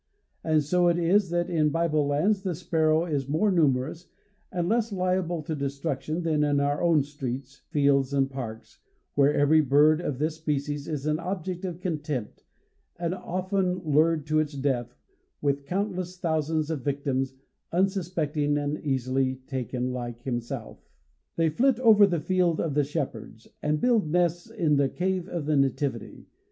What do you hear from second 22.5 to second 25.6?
of the Shepherds," and build nests in the "cave of the